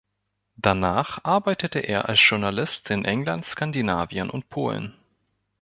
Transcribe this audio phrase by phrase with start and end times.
[0.55, 4.95] Danach arbeitete er als Journalist in England, Skandinavien und Polen.